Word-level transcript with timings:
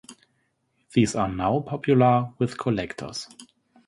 These 0.95 1.13
are 1.13 1.29
now 1.29 1.59
popular 1.59 2.31
with 2.39 2.57
collectors. 2.57 3.27